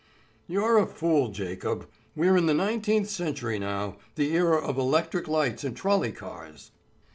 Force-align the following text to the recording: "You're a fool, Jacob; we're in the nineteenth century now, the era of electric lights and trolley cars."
"You're 0.47 0.79
a 0.79 0.87
fool, 0.87 1.27
Jacob; 1.29 1.87
we're 2.15 2.35
in 2.35 2.47
the 2.47 2.55
nineteenth 2.55 3.07
century 3.07 3.59
now, 3.59 3.97
the 4.15 4.31
era 4.33 4.57
of 4.57 4.79
electric 4.79 5.27
lights 5.27 5.63
and 5.63 5.77
trolley 5.77 6.11
cars." 6.11 6.71